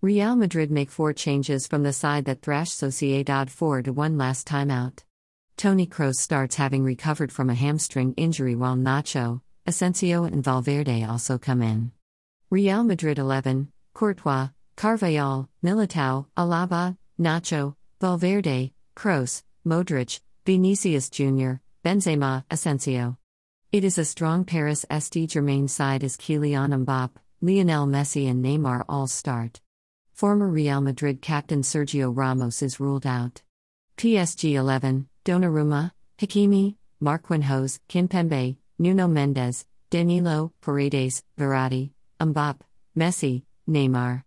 [0.00, 4.46] Real Madrid make four changes from the side that thrashed Sociedad 4 to 1 last
[4.46, 5.02] time out.
[5.56, 11.36] Toni Kroos starts having recovered from a hamstring injury while Nacho, Asensio, and Valverde also
[11.36, 11.90] come in.
[12.48, 21.54] Real Madrid 11, Courtois, Carvajal, Militao, Alaba, Nacho, Valverde, Kroos, Modric, Vinicius Jr.,
[21.84, 23.18] Benzema, Asensio.
[23.72, 28.84] It is a strong Paris St Germain side as Kylian Mbappe, Lionel Messi, and Neymar
[28.88, 29.60] all start.
[30.18, 33.40] Former Real Madrid captain Sergio Ramos is ruled out.
[33.96, 42.62] PSG 11, Donnarumma, Hakimi, Marquinhos, Kimpembe, Nuno Mendes, Danilo, Paredes, Verratti, Mbappe,
[42.96, 44.24] Messi, Neymar.